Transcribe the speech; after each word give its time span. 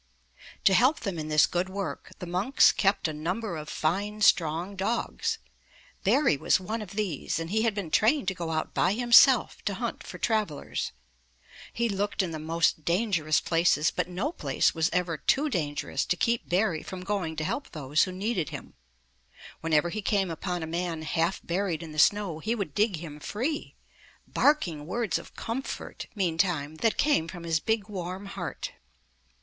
To 0.63 0.73
help 0.73 1.01
them 1.01 1.19
in 1.19 1.27
this 1.27 1.45
good 1.45 1.69
work, 1.69 2.13
the 2.17 2.25
monks 2.25 2.71
kept 2.71 3.07
a 3.07 3.13
number 3.13 3.55
of 3.55 3.69
fine, 3.69 4.21
strong 4.21 4.75
dogs. 4.75 5.37
Barry 6.03 6.37
was 6.37 6.59
one 6.59 6.81
of 6.81 6.95
these, 6.95 7.39
and 7.39 7.51
he 7.51 7.61
had 7.61 7.75
been 7.75 7.91
trained 7.91 8.27
to 8.29 8.33
go 8.33 8.49
out 8.49 8.73
by 8.73 8.93
himself 8.93 9.63
to 9.65 9.75
hunt 9.75 10.01
for 10.01 10.17
travelers. 10.17 10.91
He 11.71 11.87
looked 11.87 12.23
in 12.23 12.31
the 12.31 12.39
most 12.39 12.83
danger 12.83 13.27
ous 13.27 13.39
places, 13.39 13.91
but 13.91 14.07
no 14.09 14.31
place 14.31 14.73
was 14.73 14.89
ever 14.91 15.17
too 15.17 15.51
dangerous 15.51 16.03
to 16.05 16.15
88 16.15 16.17
UP 16.17 16.27
ONE 16.27 16.33
PAIR 16.33 16.39
OF 16.39 16.47
STAIRS 16.47 16.49
keep 16.49 16.49
Barry 16.49 16.83
from 16.89 17.05
going 17.05 17.35
to 17.35 17.43
help 17.43 17.69
those 17.69 18.03
who 18.05 18.11
needed 18.11 18.49
him. 18.49 18.73
Whenever 19.59 19.89
he 19.91 20.01
came 20.01 20.31
upon 20.31 20.63
a 20.63 20.65
man 20.65 21.03
half 21.03 21.39
buried 21.43 21.83
in 21.83 21.91
the 21.91 21.99
snow, 21.99 22.39
he 22.39 22.55
would 22.55 22.73
dig 22.73 22.95
him 22.95 23.19
free, 23.19 23.75
barking 24.27 24.87
words 24.87 25.19
of 25.19 25.35
com 25.35 25.61
fort, 25.61 26.07
meantime, 26.15 26.77
that 26.77 26.97
came 26.97 27.27
from 27.27 27.43
his 27.43 27.59
big, 27.59 27.87
warm 27.87 28.25
heart. 28.25 28.71